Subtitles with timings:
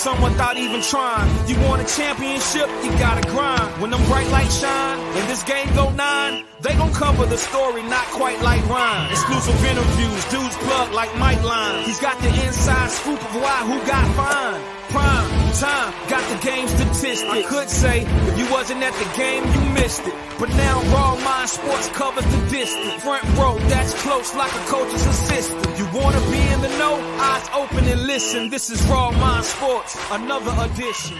[0.00, 1.28] some without even trying.
[1.46, 3.68] You want a championship, you gotta grind.
[3.82, 7.82] When them bright lights shine, and this game go nine, they gon' cover the story,
[7.82, 9.10] not quite like Ryan.
[9.10, 11.84] Exclusive interviews, dudes plug like Mike Line.
[11.84, 14.60] He's got the inside scoop of why who got fine.
[14.88, 17.22] Prime time, got the game statistics.
[17.22, 20.14] I could say if you wasn't at the game, you missed it.
[20.38, 23.02] But now Raw Mind Sports covers the distance.
[23.02, 25.78] Front row, that's close like a coach's assistant.
[25.78, 26.96] You wanna be in the know?
[27.20, 28.50] Eyes open and listen.
[28.50, 31.18] This is Raw Mind Sports, another edition.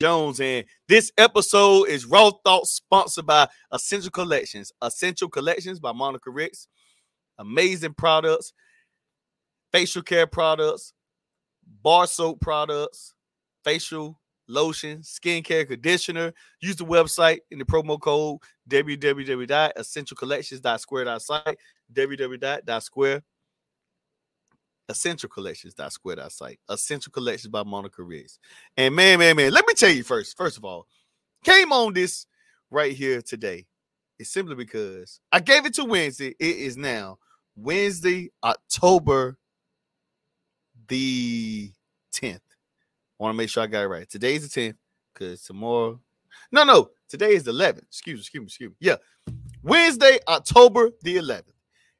[0.00, 4.70] Jones, and this episode is Raw Thoughts sponsored by Essential Collections.
[4.80, 6.68] Essential Collections by Monica Ricks.
[7.38, 8.52] Amazing products,
[9.72, 10.92] facial care products,
[11.82, 13.14] bar soap products,
[13.64, 16.32] facial lotion, skincare conditioner.
[16.60, 18.38] Use the website in the promo code
[18.68, 21.58] www.essentialcollections.square.site,
[21.92, 23.22] www.square
[24.90, 25.28] Essential.
[26.70, 28.38] Essential Collections by Monica Riggs.
[28.76, 30.34] And man, man, man, let me tell you first.
[30.36, 30.86] First of all,
[31.44, 32.24] came on this
[32.70, 33.66] right here today.
[34.18, 36.34] It's simply because I gave it to Wednesday.
[36.40, 37.18] It is now
[37.60, 39.36] Wednesday, October
[40.86, 41.72] the
[42.12, 42.34] 10th.
[42.34, 42.38] I
[43.18, 44.08] want to make sure I got it right.
[44.08, 44.76] Today's the 10th
[45.12, 46.00] because tomorrow.
[46.52, 47.82] No, no, today is the 11th.
[47.82, 48.76] Excuse me, excuse me, excuse me.
[48.80, 48.96] Yeah.
[49.62, 51.52] Wednesday, October the 11th.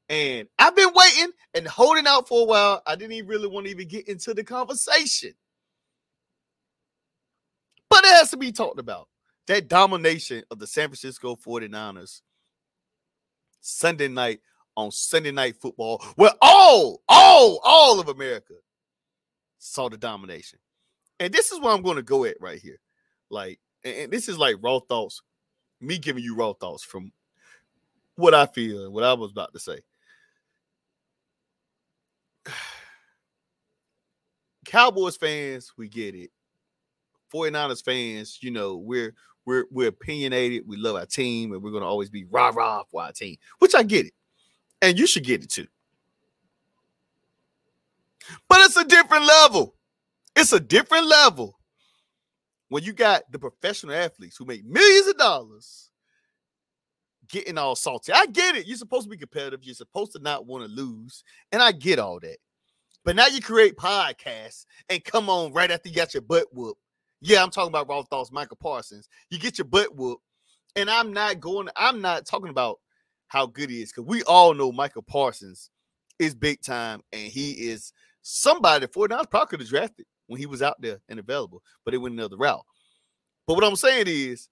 [0.08, 2.82] And I've been waiting and holding out for a while.
[2.86, 5.34] I didn't even really want to even get into the conversation.
[7.90, 9.08] But it has to be talked about.
[9.48, 12.22] That domination of the San Francisco 49ers
[13.60, 14.40] Sunday night
[14.78, 18.54] on Sunday night football, where all, all, all of America
[19.58, 20.60] saw the domination.
[21.18, 22.78] And this is where I'm going to go at right here.
[23.28, 25.20] Like, and this is like raw thoughts,
[25.80, 27.10] me giving you raw thoughts from
[28.14, 29.80] what I feel and what I was about to say.
[34.64, 36.30] Cowboys fans, we get it.
[37.34, 39.12] 49ers fans, you know, we're
[39.44, 40.64] we're we're opinionated.
[40.66, 43.74] We love our team, and we're gonna always be rah rah for our team, which
[43.74, 44.12] I get it,
[44.82, 45.66] and you should get it too.
[48.48, 49.74] But it's a different level.
[50.36, 51.58] It's a different level
[52.68, 55.90] when you got the professional athletes who make millions of dollars
[57.28, 58.12] getting all salty.
[58.12, 58.66] I get it.
[58.66, 59.60] You're supposed to be competitive.
[59.62, 62.38] You're supposed to not want to lose, and I get all that.
[63.04, 66.80] But now you create podcasts and come on right after you got your butt whooped.
[67.20, 69.08] Yeah, I'm talking about Raw Thoughts, Michael Parsons.
[69.30, 70.22] You get your butt whooped,
[70.76, 72.78] and I'm not going, I'm not talking about
[73.28, 75.70] how good he is because we all know Michael Parsons
[76.18, 80.46] is big time and he is somebody for now probably could have drafted when he
[80.46, 82.64] was out there and available, but it went another route.
[83.46, 84.48] But what I'm saying is,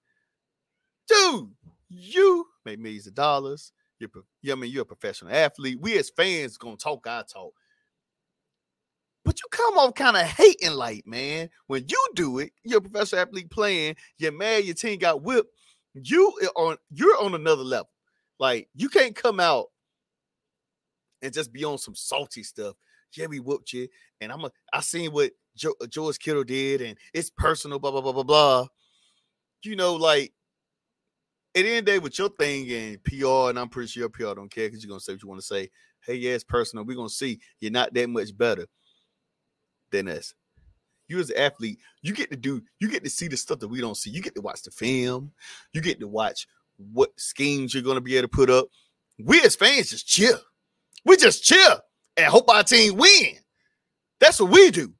[1.07, 1.51] dude,
[1.89, 3.71] you make millions of dollars.
[3.99, 4.09] You're,
[4.51, 5.79] I mean, you're a professional athlete.
[5.79, 7.53] We as fans gonna talk our talk.
[9.23, 11.49] But you come off kind of hating like, man.
[11.67, 15.51] When you do it, you're a professional athlete playing, you're mad, your team got whipped.
[15.93, 17.89] You on you're on another level.
[18.39, 19.67] Like you can't come out
[21.21, 22.75] and just be on some salty stuff.
[23.29, 23.87] We whooped you,
[24.21, 27.89] and I'm a I seen what jo- uh, George Kittle did, and it's personal, blah
[27.89, 28.67] blah blah blah blah.
[29.63, 30.33] You know, like
[31.55, 34.01] at the end of the day with your thing and PR, and I'm pretty sure
[34.01, 35.69] your PR don't care because you're gonna say what you want to say.
[36.05, 36.85] Hey, yeah, it's personal.
[36.85, 38.67] We're gonna see you're not that much better
[39.89, 40.35] than us.
[41.07, 43.69] You as an athlete, you get to do, you get to see the stuff that
[43.69, 44.11] we don't see.
[44.11, 45.31] You get to watch the film,
[45.73, 48.67] you get to watch what schemes you're gonna be able to put up.
[49.19, 50.39] We as fans just chill.
[51.05, 51.79] We just chill
[52.15, 53.37] and hope our team win.
[54.19, 54.93] That's what we do.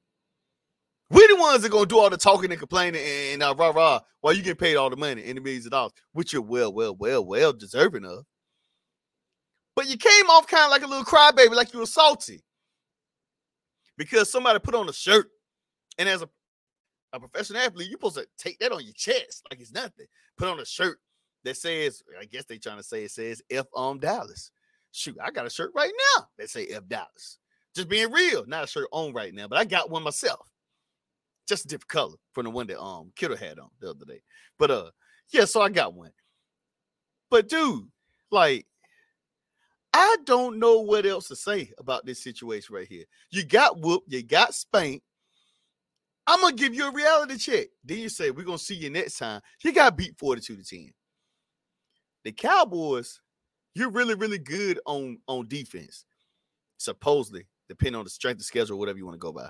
[1.09, 3.69] We're the ones that are gonna do all the talking and complaining and, uh, rah
[3.69, 6.41] rah while you get paid all the money and the millions of dollars, which you're
[6.41, 8.25] well, well, well, well deserving of.
[9.75, 12.43] But you came off kind of like a little crybaby, like you were salty
[13.97, 15.27] because somebody put on a shirt.
[15.97, 16.29] And as a,
[17.13, 20.05] a professional athlete, you're supposed to take that on your chest like it's nothing.
[20.37, 20.99] Put on a shirt
[21.47, 24.51] that says, I guess they trying to say it says F on Dallas.
[24.91, 27.39] Shoot, I got a shirt right now that say F Dallas.
[27.73, 30.51] Just being real, not a shirt on right now, but I got one myself.
[31.47, 34.21] Just a different color from the one that um Kittle had on the other day.
[34.59, 34.91] But uh,
[35.29, 36.11] yeah, so I got one.
[37.29, 37.87] But dude,
[38.29, 38.65] like
[39.93, 43.05] I don't know what else to say about this situation right here.
[43.31, 45.05] You got whooped, you got spanked.
[46.25, 47.67] I'm gonna give you a reality check.
[47.85, 49.39] Then you say we're gonna see you next time.
[49.63, 50.93] You got beat 42 to 10.
[52.27, 53.21] The Cowboys,
[53.73, 56.03] you're really, really good on on defense,
[56.75, 59.49] supposedly, depending on the strength of schedule, whatever you want to go by.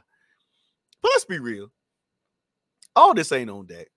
[1.01, 1.71] But let's be real.
[2.95, 3.87] All this ain't on Dak.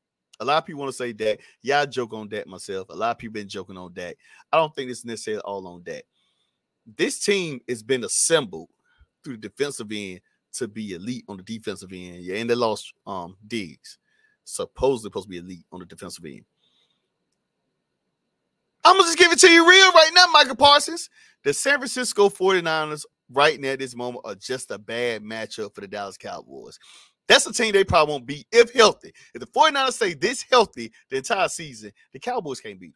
[0.40, 1.40] A lot of people want to say Dak.
[1.62, 2.88] Yeah, I joke on Dak myself.
[2.88, 4.16] A lot of people been joking on Dak.
[4.50, 6.04] I don't think it's necessarily all on Dak.
[6.96, 8.70] this team has been assembled
[9.22, 10.22] through the defensive end
[10.54, 12.22] to be elite on the defensive end.
[12.22, 13.98] Yeah, and they lost um Diggs,
[14.44, 16.46] supposedly supposed to be elite on the defensive end.
[18.84, 21.10] I'm gonna just give it to you real right now, Michael Parsons.
[21.44, 25.80] The San Francisco 49ers right now at this moment are just a bad matchup for
[25.80, 26.78] the Dallas Cowboys.
[27.28, 29.12] That's a team they probably won't beat if healthy.
[29.34, 32.94] If the 49ers stay this healthy the entire season, the Cowboys can't beat them.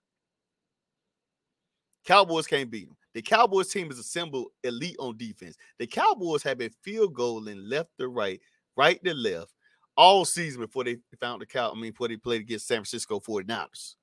[2.05, 2.97] Cowboys can't beat them.
[3.15, 5.57] The Cowboys team is assembled elite on defense.
[5.79, 8.41] The Cowboys have been field goaling left to right,
[8.77, 9.55] right to left
[9.97, 11.71] all season before they found the cow.
[11.71, 13.95] I mean, before they played against San Francisco 49ers.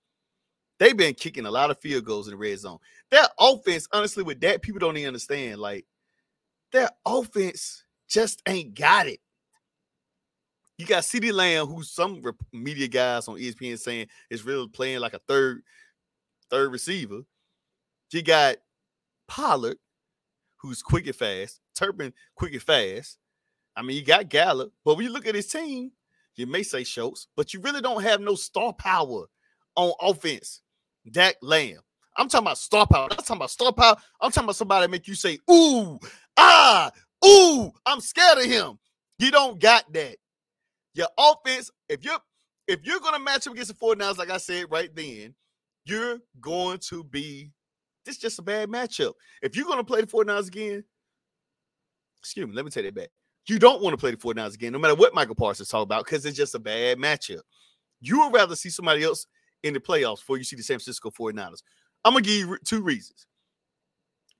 [0.82, 2.80] They've been kicking a lot of field goals in the red zone.
[3.12, 5.62] Their offense, honestly, with that, people don't even understand.
[5.62, 5.86] Like,
[6.72, 9.20] their offense just ain't got it.
[10.80, 12.20] You got CeeDee Lamb, who some
[12.52, 15.62] media guys on ESPN saying is really playing like a third,
[16.50, 17.20] third receiver.
[18.12, 18.56] You got
[19.28, 19.78] Pollard,
[20.58, 23.20] who's quick and fast, Turpin quick and fast.
[23.76, 25.92] I mean, you got Gallup, but when you look at his team,
[26.34, 29.28] you may say Schultz, but you really don't have no star power
[29.76, 30.64] on offense.
[31.10, 31.80] Dak Lamb.
[32.18, 33.08] I'm talking about star power.
[33.10, 33.96] I'm talking about star power.
[34.20, 35.98] I'm talking about somebody make you say, ooh,
[36.38, 36.92] ah,
[37.26, 38.78] ooh, I'm scared of him.
[39.18, 40.18] You don't got that.
[40.94, 42.20] Your offense, if you're
[42.68, 45.34] if you're gonna match up against the 49ers, like I said right then,
[45.86, 47.52] you're going to be
[48.06, 49.14] this is just a bad matchup.
[49.42, 50.84] If you're gonna play the 49ers again,
[52.20, 53.10] excuse me, let me take that back.
[53.48, 56.06] You don't want to play the 49ers again, no matter what Michael Parsons talk about,
[56.06, 57.42] because it's just a bad matchup.
[58.00, 59.26] You would rather see somebody else
[59.64, 61.64] in the playoffs before you see the San Francisco 49ers.
[62.04, 63.28] I'm gonna give you two reasons.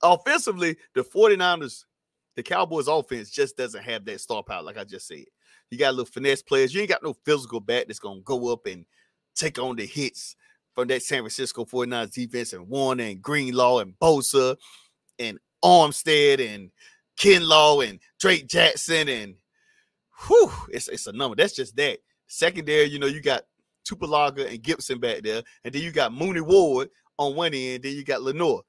[0.02, 1.86] Offensively, the 49ers,
[2.36, 5.26] the Cowboys offense just doesn't have that star power, like I just said.
[5.70, 6.74] You got little finesse players.
[6.74, 8.86] You ain't got no physical back that's gonna go up and
[9.36, 10.36] take on the hits
[10.74, 14.56] from that San Francisco 49ers defense and Warner and Greenlaw and Bosa
[15.20, 16.72] and Armstead and
[17.20, 19.36] Kinlaw and Drake Jackson and
[20.28, 21.36] whew, it's, it's a number.
[21.36, 22.00] That's just that.
[22.28, 23.44] Secondary, you know, you got
[23.88, 27.96] Tupelaga and Gibson back there, and then you got Mooney Ward on one end, then
[27.96, 28.62] you got Lenoir.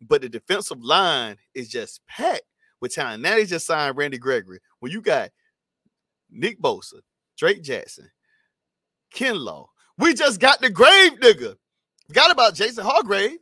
[0.00, 2.42] But the defensive line is just packed
[2.80, 3.22] with talent.
[3.22, 4.60] Now they just signed Randy Gregory.
[4.80, 5.30] When you got
[6.30, 7.00] Nick Bosa,
[7.36, 8.10] Drake Jackson,
[9.14, 9.66] Kinlaw,
[9.98, 11.54] we just got the grave digger.
[12.08, 13.38] Forgot about Jason Hargrave.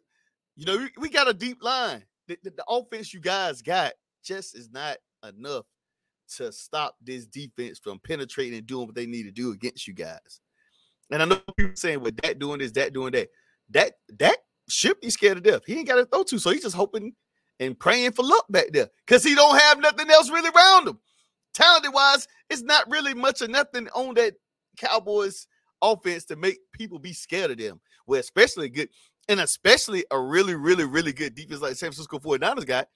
[0.54, 2.04] You know, we, we got a deep line.
[2.28, 5.64] The, the, the, offense you guys got just is not enough
[6.36, 9.94] to stop this defense from penetrating and doing what they need to do against you
[9.94, 10.40] guys.
[11.10, 13.28] And I know people saying, well, that doing this, that doing that.
[13.70, 14.38] That that
[14.68, 15.62] should be scared to death.
[15.66, 17.14] He ain't got to throw to, so he's just hoping
[17.60, 20.98] and praying for luck back there because he don't have nothing else really around him.
[21.54, 24.34] Talented wise, it's not really much of nothing on that
[24.78, 25.46] Cowboys
[25.82, 27.80] offense to make people be scared of them.
[28.06, 28.88] Well, especially good,
[29.28, 32.88] and especially a really, really, really good defense like San Francisco 49ers got.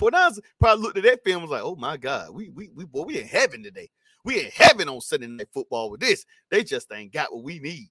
[0.00, 2.84] 49ers probably looked at that film and was like, oh my God, we we we
[2.84, 3.90] boy, we in heaven today.
[4.24, 6.24] We in heaven on Sunday night football with this.
[6.50, 7.88] They just ain't got what we need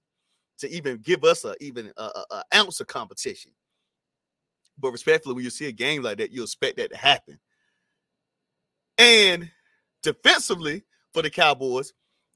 [0.59, 3.51] to even give us a even a, a, a ounce of competition.
[4.77, 7.39] But respectfully, when you see a game like that, you expect that to happen.
[8.97, 9.50] And
[10.03, 10.83] defensively
[11.13, 11.94] for the Cowboys,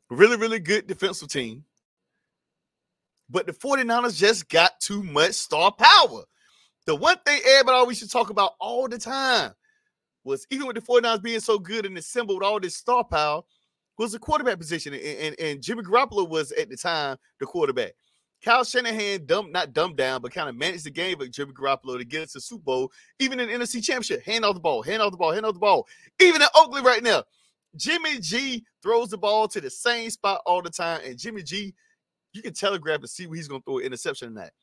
[0.10, 1.64] really, really good defensive team.
[3.30, 6.24] But the 49ers just got too much star power.
[6.86, 9.54] The one thing everybody always should talk about all the time
[10.24, 13.42] was even with the 49ers being so good and assembled with all this star power,
[14.02, 14.94] was the quarterback position.
[14.94, 17.94] And, and, and Jimmy Garoppolo was at the time the quarterback.
[18.44, 22.00] Kyle Shanahan dumbed, not dumbed down, but kind of managed the game with Jimmy Garoppolo
[22.00, 24.24] to get us to Super Bowl, even in the NFC Championship.
[24.24, 25.88] Hand off the ball, hand off the ball, hand off the ball.
[26.20, 27.24] Even in Oakland right now,
[27.76, 31.76] Jimmy G throws the ball to the same spot all the time, and Jimmy G
[32.34, 34.54] you can telegraph and see where he's going to throw an interception in that.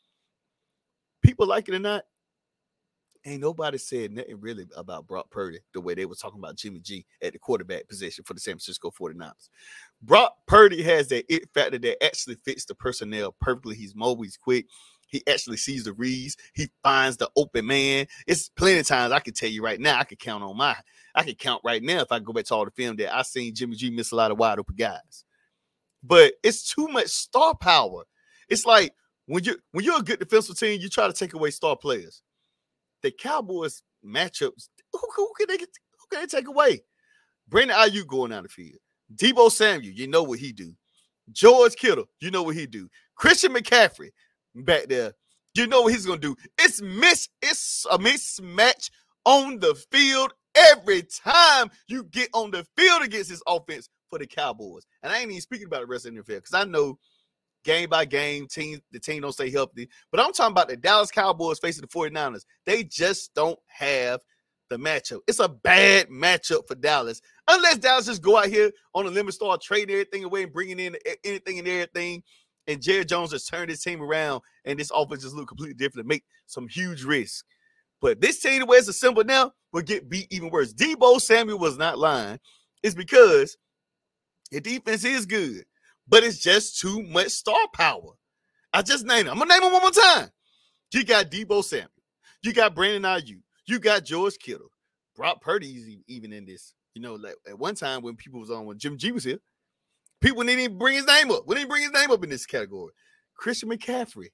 [1.22, 2.04] People like it or not,
[3.28, 6.80] ain't nobody said nothing really about Brock Purdy the way they were talking about Jimmy
[6.80, 9.48] G at the quarterback position for the San Francisco 49ers.
[10.02, 13.76] Brock Purdy has that it factor that actually fits the personnel perfectly.
[13.76, 14.66] He's mobile, he's quick.
[15.06, 16.36] He actually sees the reads.
[16.52, 18.06] He finds the open man.
[18.26, 19.98] It's plenty of times I can tell you right now.
[19.98, 20.76] I can count on my.
[21.14, 23.22] I can count right now if I go back to all the film that I
[23.22, 25.24] seen Jimmy G miss a lot of wide open guys
[26.02, 28.04] but it's too much star power.
[28.48, 28.94] It's like
[29.26, 32.22] when you when you're a good defensive team, you try to take away star players.
[33.02, 36.80] The Cowboys matchups, who, who can they get, who can they take away?
[37.48, 38.78] Brandon Aiyuk going down the field.
[39.14, 40.74] Deebo Samuel, you know what he do.
[41.32, 42.88] George Kittle, you know what he do.
[43.14, 44.10] Christian McCaffrey
[44.54, 45.12] back there,
[45.54, 46.36] you know what he's gonna do.
[46.58, 48.90] It's miss, it's a mismatch
[49.24, 54.26] on the field every time you get on the field against this offense for the
[54.26, 54.86] Cowboys.
[55.02, 56.98] And I ain't even speaking about the rest of the NFL because I know
[57.68, 59.88] game by game, team the team don't stay healthy.
[60.10, 62.46] But I'm talking about the Dallas Cowboys facing the 49ers.
[62.64, 64.20] They just don't have
[64.70, 65.20] the matchup.
[65.26, 67.20] It's a bad matchup for Dallas.
[67.46, 70.78] Unless Dallas just go out here on a limit, start trading everything away and bringing
[70.78, 72.22] in anything and everything.
[72.66, 76.04] And Jerry Jones just turned his team around and this offense just look completely different
[76.04, 77.44] and make some huge risk.
[78.00, 80.72] But this team, the way it's assembled now, will get beat even worse.
[80.72, 82.38] Deebo Samuel was not lying.
[82.82, 83.56] It's because
[84.50, 85.64] the defense is good,
[86.08, 88.12] but it's just too much star power.
[88.72, 89.30] I just named it.
[89.30, 90.30] I'm gonna name him one more time.
[90.92, 91.88] You got Deebo Samuel.
[92.42, 93.42] You got Brandon Aiyuk.
[93.66, 94.70] You got George Kittle.
[95.14, 96.74] Brock Purdy's even in this.
[96.94, 99.38] You know, like at one time when people was on when Jim G was here,
[100.20, 101.44] people didn't even bring his name up.
[101.46, 102.92] We didn't bring his name up in this category.
[103.34, 104.28] Christian McCaffrey.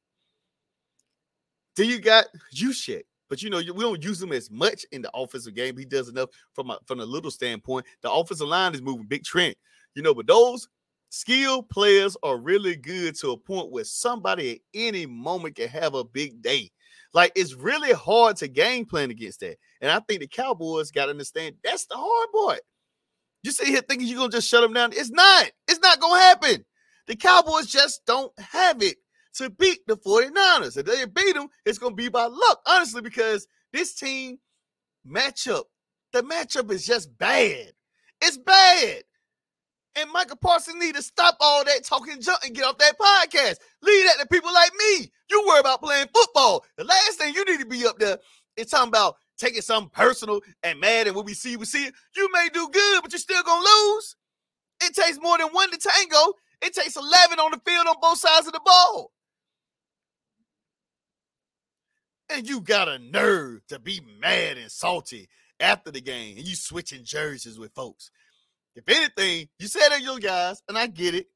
[1.76, 3.02] Then you got Juszczyk.
[3.28, 5.76] But you know, we don't use him as much in the offensive game.
[5.76, 7.86] He does enough from a from a little standpoint.
[8.02, 9.56] The offensive line is moving big Trent.
[9.94, 10.68] You know, but those
[11.14, 15.94] skilled players are really good to a point where somebody at any moment can have
[15.94, 16.68] a big day.
[17.12, 19.56] Like it's really hard to game plan against that.
[19.80, 22.60] And I think the Cowboys got to understand that's the hard part.
[23.44, 24.90] You sit here thinking you're gonna just shut them down.
[24.92, 25.50] It's not.
[25.68, 26.64] It's not gonna happen.
[27.06, 28.96] The Cowboys just don't have it
[29.34, 30.76] to beat the 49ers.
[30.76, 34.38] If they beat them, it's gonna be by luck, honestly, because this team
[35.08, 35.64] matchup,
[36.12, 37.70] the matchup is just bad.
[38.20, 39.04] It's bad.
[39.96, 43.56] And Michael Parsons need to stop all that talking junk and get off that podcast.
[43.82, 45.10] Leave that to people like me.
[45.30, 46.64] You worry about playing football.
[46.76, 48.18] The last thing you need to be up there
[48.56, 51.90] is talking about taking something personal and mad and what we see, we see.
[52.16, 54.16] You may do good, but you're still gonna lose.
[54.82, 56.34] It takes more than one to tango.
[56.60, 59.12] It takes 11 on the field on both sides of the ball.
[62.30, 65.28] And you got a nerve to be mad and salty
[65.60, 68.10] after the game and you switching jerseys with folks.
[68.76, 71.26] If anything, you said that you guys, and I get it.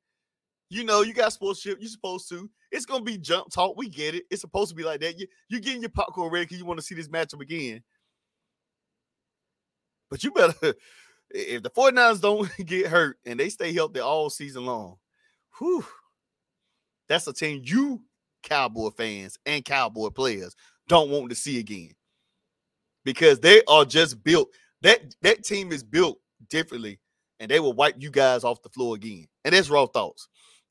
[0.70, 2.50] You know, you got sportsmanship, you're supposed to.
[2.70, 3.76] It's gonna be jump talk.
[3.76, 4.24] We get it.
[4.30, 5.18] It's supposed to be like that.
[5.18, 7.82] You, you're getting your popcorn ready because you want to see this matchup again.
[10.10, 10.54] But you better,
[11.30, 14.96] if the 49ers don't get hurt and they stay healthy all season long,
[15.58, 15.84] whew,
[17.08, 18.02] that's a team you
[18.42, 20.54] Cowboy fans and Cowboy players
[20.86, 21.92] don't want to see again.
[23.04, 24.48] Because they are just built.
[24.82, 26.18] That that team is built
[26.50, 27.00] differently
[27.40, 29.26] and they will wipe you guys off the floor again.
[29.44, 30.28] And that's raw thoughts.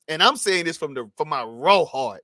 [0.08, 2.22] And I'm saying this from the from my raw heart.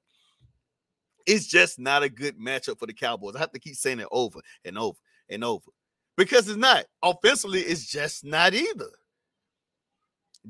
[1.26, 3.34] It's just not a good matchup for the Cowboys.
[3.34, 4.98] I have to keep saying it over and over
[5.30, 5.70] and over
[6.16, 6.84] because it's not.
[7.02, 8.90] Offensively, it's just not either.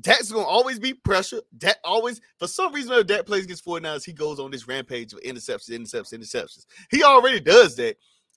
[0.03, 1.41] That's gonna always be pressure.
[1.59, 5.13] That always, for some reason, if that plays against 49ers, he goes on this rampage
[5.13, 6.65] of interceptions, interceptions, interceptions.
[6.91, 7.95] He already does that.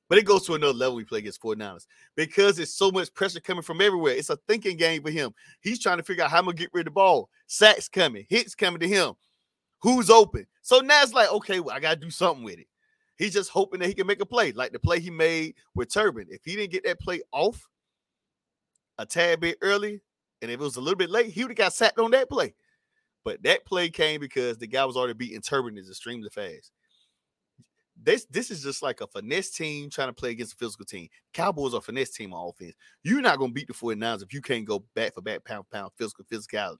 [0.09, 1.87] But it goes to another level we play against 49ers
[2.17, 4.15] because there's so much pressure coming from everywhere.
[4.15, 5.35] It's a thinking game for him.
[5.61, 7.29] He's trying to figure out how I'm gonna get rid of the ball.
[7.47, 9.15] Sacks coming, hits coming to him.
[9.81, 10.47] Who's open?
[10.62, 12.67] So now it's like, okay, well, I gotta do something with it.
[13.17, 15.93] He's just hoping that he can make a play, like the play he made with
[15.93, 16.27] Turpin.
[16.31, 17.69] If he didn't get that play off
[18.97, 20.00] a tad bit early,
[20.41, 22.31] and if it was a little bit late, he would have got sacked on that
[22.31, 22.55] play.
[23.25, 26.73] But that play came because the guy was already beating Turpin is extremely fast
[28.02, 31.09] this this is just like a finesse team trying to play against a physical team.
[31.33, 32.75] Cowboys are finesse team on offense.
[33.02, 35.69] You're not going to beat the 49ers if you can't go back for back, pound
[35.71, 36.78] pound, physical physicality.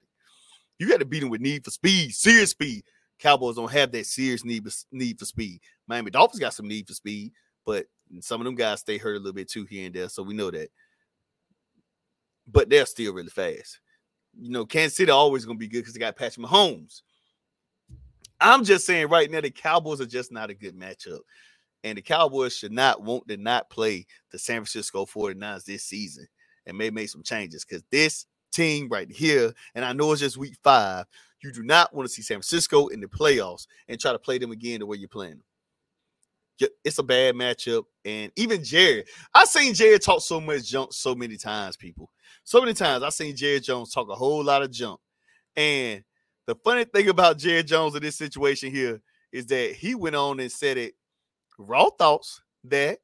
[0.79, 2.85] You got to beat them with need for speed, serious speed.
[3.19, 5.61] Cowboys don't have that serious need for, need for speed.
[5.89, 7.33] Miami Dolphins got some need for speed,
[7.67, 7.87] but
[8.21, 10.35] some of them guys stay hurt a little bit too here and there, so we
[10.35, 10.69] know that.
[12.47, 13.81] But they're still really fast.
[14.41, 17.03] You know, Kansas City always going to be good because they got Patrick Mahomes.
[18.41, 21.21] I'm just saying right now, the Cowboys are just not a good matchup.
[21.85, 26.27] And the Cowboys should not want to not play the San Francisco 49ers this season
[26.67, 30.37] and may make some changes because this team right here, and I know it's just
[30.37, 31.07] week five,
[31.43, 34.39] you do not want to see San Francisco in the playoffs and try to play
[34.39, 35.41] them again the way you're playing
[36.59, 36.69] them.
[36.85, 37.85] It's a bad matchup.
[38.05, 42.11] And even Jared, I've seen Jared talk so much junk so many times, people.
[42.43, 44.99] So many times I've seen Jared Jones talk a whole lot of junk.
[45.55, 46.03] And
[46.49, 49.03] the funny thing about Jared Jones in this situation here
[49.33, 50.95] is that he went on and said it
[51.59, 53.01] raw thoughts that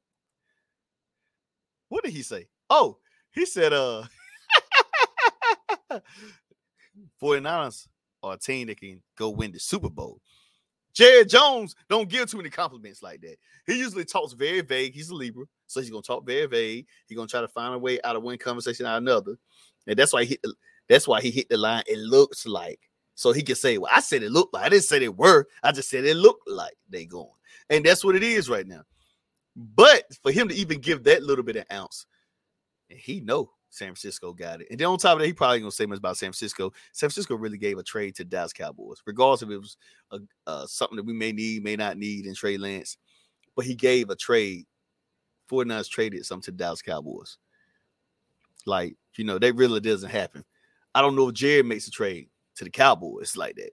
[1.89, 2.47] what did he say?
[2.71, 2.97] Oh,
[3.29, 4.05] he said uh
[7.21, 7.87] 49ers
[8.23, 10.19] are a team that can go win the Super Bowl.
[10.95, 13.35] Jared Jones don't give too many compliments like that.
[13.67, 14.95] He usually talks very vague.
[14.95, 16.87] He's a Libra, so he's gonna talk very vague.
[17.05, 19.35] He's gonna try to find a way out of one conversation out of another,
[19.85, 20.39] and that's why he.
[20.87, 21.83] That's why he hit the line.
[21.87, 22.79] It looks like
[23.15, 25.47] so he can say, Well, I said it looked like I didn't say they were,
[25.63, 27.29] I just said it looked like they going.
[27.69, 28.83] And that's what it is right now.
[29.55, 32.05] But for him to even give that little bit of ounce,
[32.89, 34.67] he know San Francisco got it.
[34.69, 36.71] And then on top of that, he probably gonna say much about San Francisco.
[36.91, 39.77] San Francisco really gave a trade to Dallas Cowboys, regardless if it was
[40.11, 42.97] a, uh, something that we may need, may not need in Trey Lance.
[43.55, 44.65] But he gave a trade.
[45.49, 47.37] 49ers traded something to Dallas Cowboys.
[48.65, 50.43] Like, you know, that really doesn't happen.
[50.93, 53.71] I don't know if Jared makes a trade to the Cowboys like that.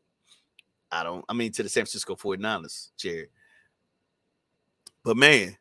[0.90, 3.28] I don't, I mean, to the San Francisco 49ers, Jared.
[5.04, 5.56] But man,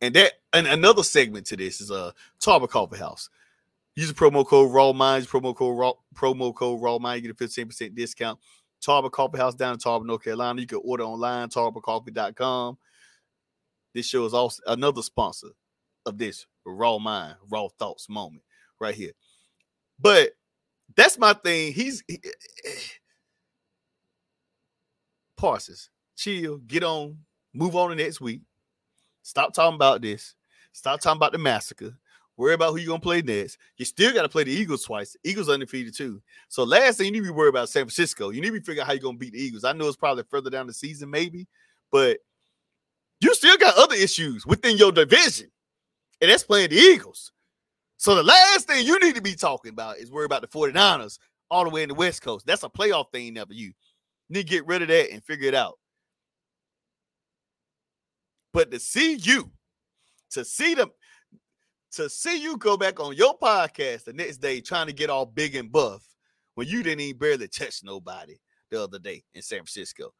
[0.00, 3.30] and that and another segment to this is a uh, Tarver Coffee House.
[3.94, 7.40] Use the promo code Raw Minds, promo code Raw, promo code Raw Mind, you get
[7.40, 8.38] a 15% discount.
[8.82, 10.60] Tarver Coffee House down in Tarver, North Carolina.
[10.60, 12.76] You can order online, tarvercoffee.com.
[13.94, 15.48] This show is also another sponsor
[16.04, 18.42] of this Raw Mind, Raw Thoughts moment
[18.78, 19.12] right here.
[19.98, 20.32] But
[20.96, 21.72] that's my thing.
[21.72, 22.70] He's he, eh,
[25.36, 27.18] Parsons, chill, get on,
[27.52, 28.40] move on to next week.
[29.22, 30.34] Stop talking about this.
[30.72, 31.96] Stop talking about the massacre.
[32.36, 33.58] Worry about who you're gonna play next.
[33.76, 35.16] You still got to play the Eagles twice.
[35.24, 36.20] Eagles undefeated too.
[36.48, 38.30] So last thing you need to be worried about San Francisco.
[38.30, 39.64] You need to figure out how you're gonna beat the Eagles.
[39.64, 41.46] I know it's probably further down the season, maybe,
[41.90, 42.18] but
[43.20, 45.50] you still got other issues within your division,
[46.20, 47.32] and that's playing the Eagles.
[47.96, 51.18] So the last thing you need to be talking about is worry about the 49ers
[51.50, 52.46] all the way in the West Coast.
[52.46, 53.68] That's a playoff thing now for you.
[53.68, 53.74] you
[54.30, 55.78] need to get rid of that and figure it out.
[58.52, 59.50] But to see you,
[60.30, 60.90] to see them,
[61.92, 65.26] to see you go back on your podcast the next day trying to get all
[65.26, 66.02] big and buff
[66.54, 68.34] when you didn't even barely touch nobody
[68.70, 70.12] the other day in San Francisco.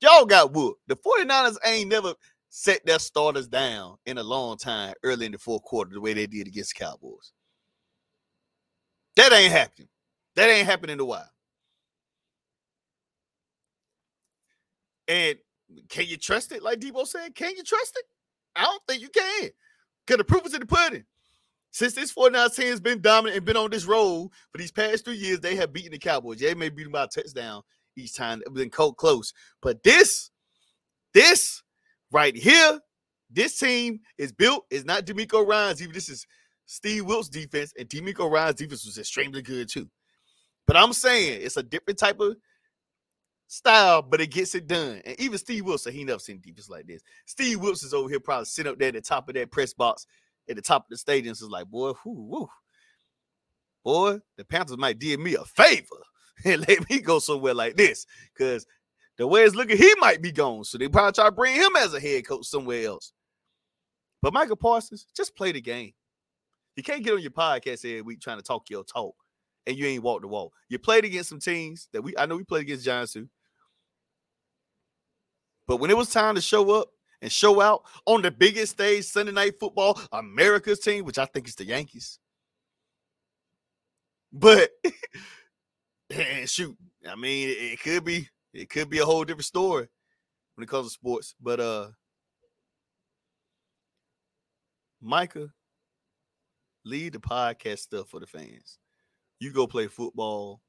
[0.00, 0.74] Y'all got wood.
[0.88, 2.14] The 49ers ain't never
[2.54, 6.12] set their starters down in a long time early in the fourth quarter the way
[6.12, 7.32] they did against the Cowboys.
[9.16, 9.88] That ain't happening.
[10.36, 11.30] That ain't happening in a while.
[15.08, 15.38] And
[15.88, 16.62] can you trust it?
[16.62, 18.04] Like Deebo said, can you trust it?
[18.54, 19.48] I don't think you can.
[20.06, 21.06] Because the proof is in the pudding.
[21.70, 25.06] Since this 49 team has been dominant and been on this road for these past
[25.06, 26.40] three years, they have beaten the Cowboys.
[26.40, 27.62] They may beat them by a touchdown
[27.96, 28.42] each time.
[28.44, 29.32] It been close.
[29.62, 30.30] But this,
[31.14, 31.61] this
[32.12, 32.80] right here,
[33.30, 34.66] this team is built.
[34.70, 35.82] It's not DeMeco Ryans.
[35.82, 36.26] Even this is
[36.66, 39.88] Steve Wilks' defense, and DeMeco Ryans' defense was extremely good too.
[40.66, 42.36] But I'm saying it's a different type of
[43.48, 45.02] style, but it gets it done.
[45.04, 47.02] And even Steve Wilson, he never seen defense like this.
[47.26, 49.74] Steve Wilson is over here probably sitting up there at the top of that press
[49.74, 50.06] box
[50.48, 51.34] at the top of the stadium.
[51.34, 52.48] So it's like, boy, whoo, whoo.
[53.84, 55.86] Boy, the Panthers might do me a favor
[56.44, 58.06] and let me go somewhere like this.
[58.32, 58.66] Because
[59.22, 60.64] the way it's looking, he might be gone.
[60.64, 63.12] So they probably try to bring him as a head coach somewhere else.
[64.20, 65.92] But Michael Parsons, just play the game.
[66.74, 69.14] You can't get on your podcast every week trying to talk your talk
[69.64, 70.52] and you ain't walk the walk.
[70.68, 73.28] You played against some teams that we I know we played against Giants too.
[75.68, 76.88] But when it was time to show up
[77.20, 81.46] and show out on the biggest stage, Sunday night football, America's team, which I think
[81.46, 82.18] is the Yankees.
[84.32, 84.70] But
[86.10, 86.76] and shoot,
[87.08, 89.88] I mean, it, it could be it could be a whole different story
[90.54, 91.34] when it comes to sports.
[91.40, 91.88] But uh
[95.00, 95.48] Micah,
[96.84, 98.78] lead the podcast stuff for the fans.
[99.40, 100.60] You go play football,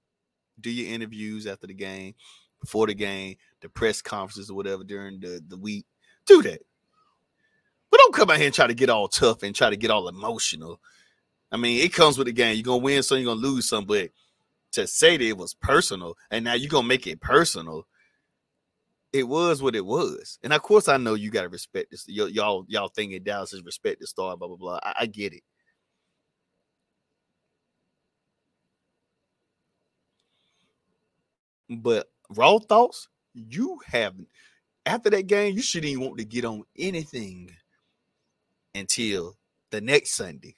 [0.60, 2.16] do your interviews after the game
[2.60, 5.86] before the game, the press conferences or whatever during the, the week.
[6.26, 6.62] Do that.
[7.92, 9.92] But don't come out here and try to get all tough and try to get
[9.92, 10.80] all emotional.
[11.52, 12.56] I mean, it comes with the game.
[12.56, 14.10] You're gonna win some, you're gonna lose some, but
[14.74, 17.88] to say that it was personal and now you're gonna make it personal,
[19.14, 20.40] it was what it was.
[20.44, 22.06] And of course, I know you gotta respect this.
[22.08, 24.80] Y- y'all, y'all thinking Dallas is respect the star, blah blah blah.
[24.84, 25.44] I, I get it.
[31.70, 34.28] But raw thoughts, you haven't.
[34.86, 37.52] After that game, you shouldn't even want to get on anything
[38.76, 39.38] until
[39.72, 40.56] the next Sunday.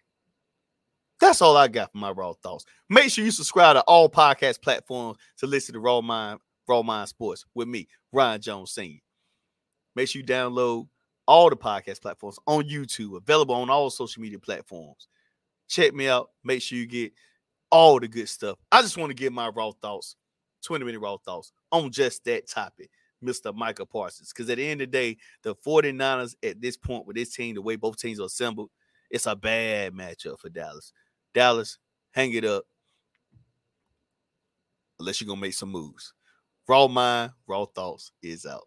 [1.26, 2.66] That's all I got for my raw thoughts.
[2.88, 7.10] Make sure you subscribe to all podcast platforms to listen to Raw Mind, Raw Mind
[7.10, 9.00] Sports with me, Ryan Jones Senior.
[9.96, 10.88] Make sure you download
[11.26, 15.08] all the podcast platforms on YouTube, available on all social media platforms.
[15.68, 16.30] Check me out.
[16.44, 17.12] Make sure you get
[17.72, 18.60] all the good stuff.
[18.72, 20.18] I just want to get my raw thoughts
[20.64, 22.92] 20 minute raw thoughts on just that topic,
[23.24, 23.52] Mr.
[23.52, 24.32] Michael Parsons.
[24.32, 27.56] Because at the end of the day, the 49ers at this point with this team,
[27.56, 28.70] the way both teams are assembled,
[29.10, 30.94] it's a bad matchup for Dallas.
[31.36, 31.78] Dallas,
[32.12, 32.64] hang it up.
[35.00, 36.14] Unless you're gonna make some moves.
[36.68, 38.64] Raw mind, raw thoughts is out.